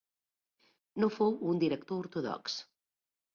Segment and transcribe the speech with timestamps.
[1.03, 2.57] No fou un director ortodox.